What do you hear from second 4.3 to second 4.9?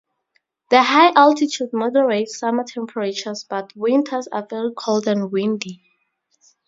are very